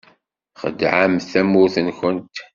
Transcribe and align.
Txedɛemt 0.55 1.27
tamurt-nkent. 1.31 2.35